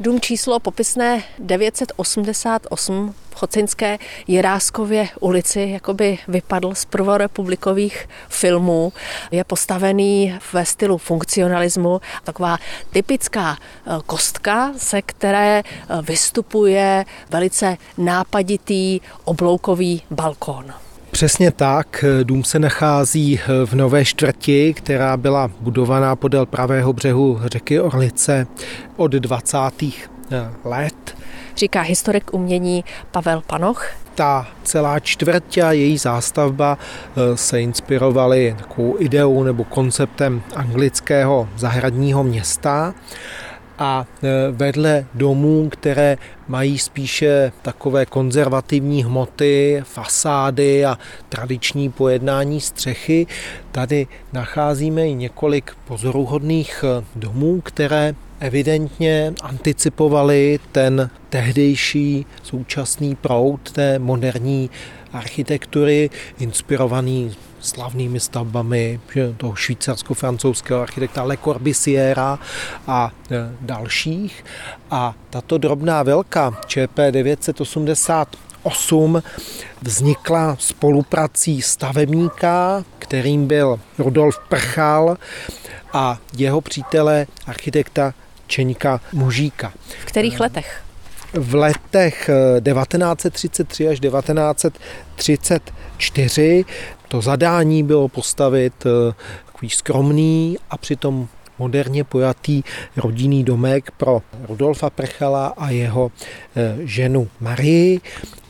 [0.00, 8.92] Dům číslo popisné 988 v Chocinské Jiráskově ulici jakoby vypadl z prvorepublikových filmů.
[9.30, 12.00] Je postavený ve stylu funkcionalismu.
[12.24, 12.58] Taková
[12.90, 20.72] typická eh, kostka, se které eh, vystupuje velice nápaditý obloukový balkón.
[21.10, 22.04] Přesně tak.
[22.22, 28.46] Dům se nachází v Nové čtvrti, která byla budovaná podél pravého břehu řeky Orlice
[28.96, 29.58] od 20.
[30.64, 31.16] let.
[31.56, 33.86] Říká historik umění Pavel Panoch.
[34.14, 42.24] Ta celá čtvrť a její zástavba eh, se inspirovaly takovou ideou nebo konceptem anglického zahradního
[42.24, 42.94] města
[43.80, 50.98] a e, vedle domů, které mají spíše takové konzervativní hmoty, fasády a
[51.28, 53.26] tradiční pojednání střechy,
[53.72, 63.98] tady nacházíme i několik pozoruhodných e, domů, které evidentně anticipovali ten tehdejší současný proud té
[63.98, 64.70] moderní
[65.12, 69.00] architektury, inspirovaný slavnými stavbami
[69.36, 72.38] toho švýcarsko-francouzského architekta Le Corbusiera
[72.86, 74.44] a e, dalších.
[74.90, 79.22] A tato drobná velká ČP 988
[79.82, 85.16] vznikla spoluprací stavebníka, kterým byl Rudolf Prchal
[85.92, 88.14] a jeho přítele architekta
[88.46, 89.72] Čeňka Mužíka.
[90.02, 90.82] V kterých letech?
[91.32, 92.30] V letech
[92.64, 96.64] 1933 až 1934
[97.08, 98.90] to zadání bylo postavit eh,
[99.46, 102.62] takový skromný a přitom moderně pojatý
[102.96, 106.12] rodinný domek pro Rudolfa Prchala a jeho
[106.56, 108.00] eh, ženu Marii.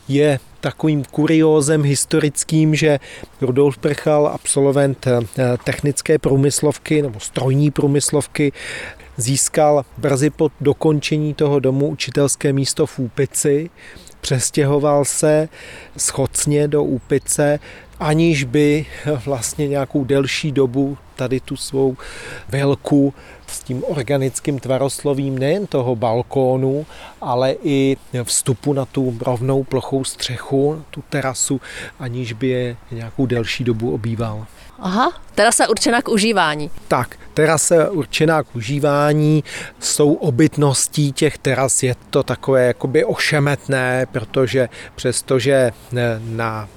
[0.07, 2.99] Je takovým kuriózem historickým, že
[3.41, 5.19] Rudolf Prchal, absolvent eh,
[5.63, 8.51] technické průmyslovky nebo strojní průmyslovky,
[9.17, 13.69] získal brzy po dokončení toho domu učitelské místo v Úpici,
[14.21, 15.49] přestěhoval se
[15.97, 17.59] schocně do Úpice,
[18.01, 18.85] aniž by
[19.25, 21.97] vlastně nějakou delší dobu tady tu svou
[22.49, 23.13] velku
[23.47, 26.85] s tím organickým tvaroslovím nejen toho balkónu,
[27.21, 31.61] ale i vstupu na tu rovnou plochou střechu, tu terasu,
[31.99, 34.45] aniž by je nějakou delší dobu obýval.
[34.79, 36.71] Aha, terasa určená k užívání.
[36.87, 39.43] Tak, terasa určená k užívání,
[39.79, 45.71] jsou obytností těch teras, je to takové jakoby ošemetné, protože přestože
[46.19, 46.69] na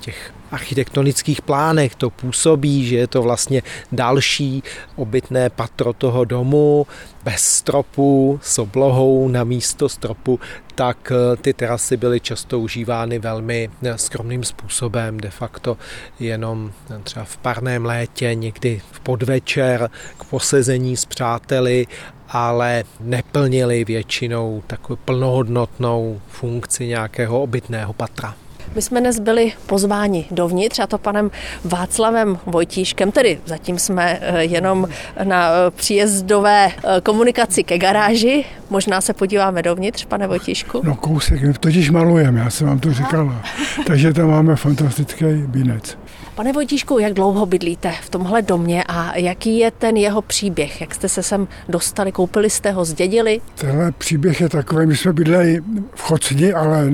[0.00, 1.94] těch architektonických plánech.
[1.94, 4.62] To působí, že je to vlastně další
[4.96, 6.86] obytné patro toho domu,
[7.24, 10.40] bez stropu, s oblohou na místo stropu,
[10.74, 15.76] tak eh, ty terasy byly často užívány velmi eh, skromným způsobem, de facto
[16.20, 21.86] jenom eh, třeba v parném létě, někdy v podvečer k posezení s přáteli
[22.28, 28.34] ale neplnili většinou takovou plnohodnotnou funkci nějakého obytného patra.
[28.74, 31.30] My jsme dnes byli pozváni dovnitř, a to panem
[31.64, 34.88] Václavem Vojtíškem, tedy zatím jsme eh, jenom
[35.24, 38.44] na příjezdové eh, komunikaci ke garáži.
[38.70, 40.80] Možná se podíváme dovnitř, pane Vojtíšku.
[40.84, 43.42] No kousek, totiž malujeme, já jsem vám to říkala.
[43.86, 45.98] Takže tam máme fantastický binec.
[46.38, 50.80] Pane Vojtíšku, jak dlouho bydlíte v tomhle domě a jaký je ten jeho příběh?
[50.80, 52.12] Jak jste se sem dostali?
[52.12, 53.40] Koupili jste ho, zdědili?
[53.54, 55.60] Tenhle příběh je takový, my jsme bydleli
[55.94, 56.92] v Chocni, ale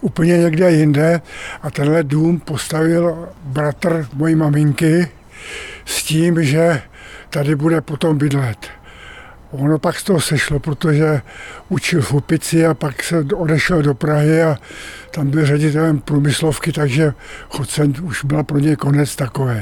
[0.00, 1.20] úplně někde jinde
[1.62, 5.08] a tenhle dům postavil bratr mojí maminky
[5.84, 6.82] s tím, že
[7.30, 8.77] tady bude potom bydlet.
[9.50, 11.22] Ono pak z toho sešlo, protože
[11.68, 14.56] učil v Upici a pak se odešel do Prahy a
[15.10, 17.12] tam byl ředitelem průmyslovky, takže
[17.50, 19.60] Chodcen už byl pro něj konec takový.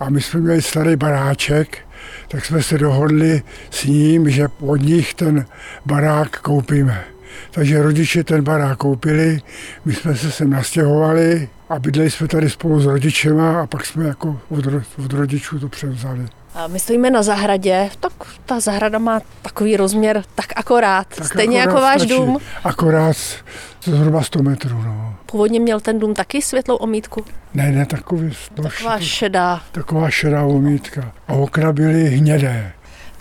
[0.00, 1.78] A my jsme měli starý baráček,
[2.28, 5.46] tak jsme se dohodli s ním, že od nich ten
[5.86, 7.04] barák koupíme.
[7.50, 9.40] Takže rodiče ten barák koupili,
[9.84, 14.04] my jsme se sem nastěhovali a bydleli jsme tady spolu s rodičema a pak jsme
[14.04, 14.66] jako od,
[15.04, 16.26] od rodičů to převzali.
[16.66, 18.12] My stojíme na zahradě, tak
[18.52, 22.14] ta zahrada má takový rozměr tak akorát, tak stejně akorát jako váš stačí.
[22.14, 22.38] dům.
[22.64, 23.16] Akorát
[23.84, 24.82] zhruba 100 metrů.
[24.82, 25.14] No.
[25.26, 27.24] Původně měl ten dům taky světlou omítku?
[27.54, 28.32] Ne, ne, takový.
[28.54, 29.60] Taková šedá.
[29.72, 31.12] Taková šedá omítka.
[31.28, 32.72] A okna byly hnědé.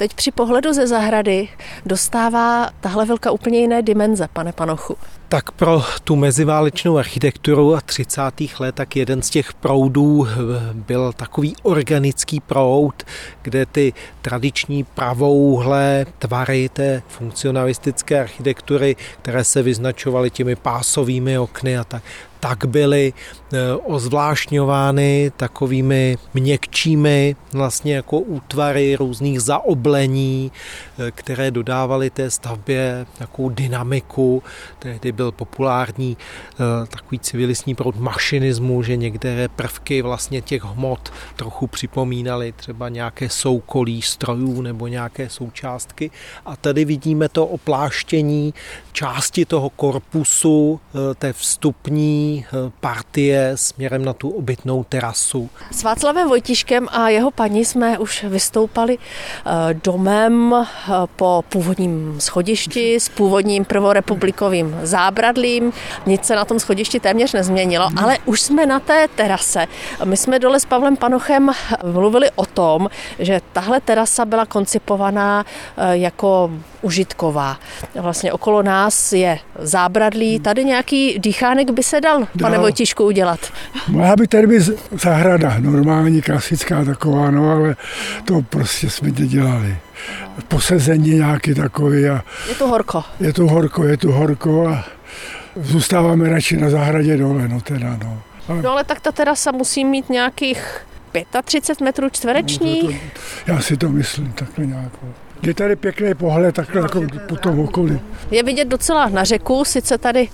[0.02, 1.48] Teď při pohledu ze zahrady
[1.86, 4.98] dostává tahle vilka úplně jiné dimenze, pane Panochu.
[5.30, 8.22] tak pro tu meziválečnou architekturu a 30.
[8.60, 10.28] let tak jeden z těch proudů
[10.74, 13.04] byl takový organický proud,
[13.42, 21.84] kde ty tradiční pravouhle tvary té funkcionalistické architektury, které se vyznačovaly těmi pásovými okny a
[21.84, 22.04] tak,
[22.40, 23.41] tak byly eh,
[23.84, 34.44] ozvlášňovány takovými měkčími vlastně jako útvary různých zaoblení, eh, které dodávaly té stavbě takovou dynamiku.
[34.80, 36.18] Tehdy byl populární
[36.54, 43.30] eh, takový civilistní proud mašinismu, že některé prvky vlastně těch hmot trochu připomínaly třeba nějaké
[43.30, 46.12] soukolí strojů nebo nějaké součástky.
[46.46, 48.54] A tady vidíme to opláštění
[48.92, 50.80] části toho korpusu,
[51.18, 52.72] té vstupní Eh,
[53.56, 55.50] směrem na tu obytnou terasu.
[55.72, 62.96] S Václavem Vojtiškem a jeho paní jsme už vystoupali eh, domem eh, po původním schodišti
[62.96, 65.74] s původním prvorepublikovým zábradlím.
[66.06, 68.00] Nic se na tom schodišti téměř nezměnilo, hmm.
[68.00, 69.68] ale už jsme na té terase.
[70.04, 71.52] My jsme dole s Pavlem Panochem
[71.84, 72.90] mluvili o tom,
[73.20, 75.46] že tahle terasa byla koncipovaná
[75.92, 76.52] jako
[76.82, 77.58] užitková.
[77.96, 82.58] Vlastně okolo nás je zábradlí, tady nějaký dýchánek by se dal pane.
[82.58, 83.31] Vojtišku, udělat?
[83.88, 87.76] Mohla by tady být zahrada, normální, klasická taková, no ale
[88.26, 89.78] to prostě jsme dělali.
[90.48, 92.08] Posezení nějaký takový.
[92.08, 93.04] A je tu horko.
[93.20, 94.86] Je tu horko, je tu horko a
[95.56, 98.22] zůstáváme radši na zahradě dole, no teda, no.
[98.48, 98.54] A...
[98.54, 100.86] No ale tak ta terasa musí mít nějakých
[101.44, 102.84] 35 metrů čtverečních?
[102.84, 104.92] No, to, to, já si to myslím takhle nějak.
[105.44, 108.00] Je tady pěkný pohled takhle jako po tom okolí.
[108.32, 110.28] Je vidět docela na řeku, sice tady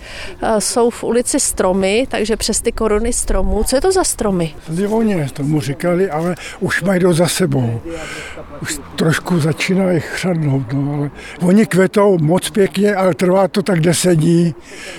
[0.44, 3.64] uh, jsou v ulici stromy, takže přes ty koruny stromů.
[3.64, 4.56] Co je to za stromy?
[4.70, 7.82] Livoně tomu říkali, ale už mají do za sebou.
[8.62, 11.12] Už trošku začínají chřadnout, no, ale
[11.42, 14.56] oni kvetou moc pěkně, ale trvá to tak deset dní.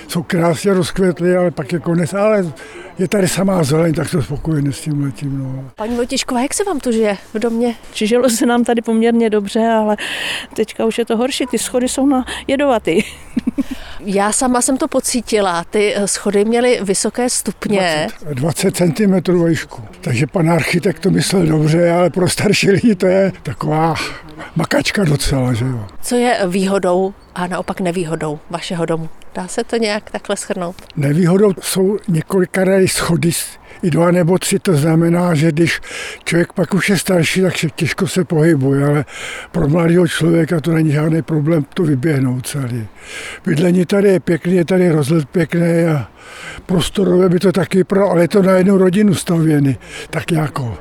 [0.07, 2.53] Jsou krásně rozkvetli, ale pak je konec, ale
[2.99, 5.39] je tady samá zeleň, tak to spokojený s tím letím.
[5.39, 5.69] No.
[5.75, 7.75] Paní Vojtěšková, jak se vám tu žije v domě?
[7.93, 9.97] Žilo se nám tady poměrně dobře, ale
[10.53, 13.01] teďka už je to horší, ty schody jsou na jedovatý.
[13.99, 18.07] Já sama jsem to pocítila, ty schody měly vysoké stupně.
[18.21, 23.05] 20, 20 cm výšku, takže pan architekt to myslel dobře, ale pro starší lidi to
[23.05, 23.95] je taková
[24.55, 25.85] makačka docela, že jo.
[26.01, 29.09] Co je výhodou a naopak nevýhodou vašeho domu?
[29.35, 30.75] Dá se to nějak takhle schrnout?
[30.95, 33.31] Nevýhodou jsou několika schody
[33.83, 35.81] i dva nebo tři, to znamená, že když
[36.25, 39.05] člověk pak už je starší, tak se těžko se pohybuje, ale
[39.51, 42.87] pro mladého člověka to není žádný problém to vyběhnout celý.
[43.45, 46.07] Bydlení tady je pěkný, je tady rozhled pěkný a
[46.65, 49.77] prostorově by to taky pro, ale je to na jednu rodinu stavěný,
[50.09, 50.77] tak jako.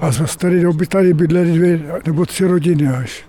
[0.00, 3.24] A za staré doby tady bydleli dvě nebo tři rodiny až.